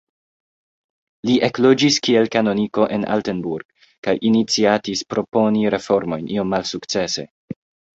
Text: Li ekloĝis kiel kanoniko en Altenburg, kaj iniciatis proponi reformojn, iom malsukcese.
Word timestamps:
Li 1.29 1.35
ekloĝis 1.47 1.99
kiel 2.07 2.31
kanoniko 2.37 2.89
en 2.99 3.07
Altenburg, 3.19 3.69
kaj 4.09 4.19
iniciatis 4.33 5.09
proponi 5.15 5.67
reformojn, 5.81 6.31
iom 6.39 6.55
malsukcese. 6.59 7.33